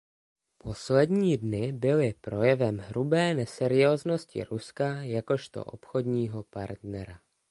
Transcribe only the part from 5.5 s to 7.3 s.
obchodního partnera.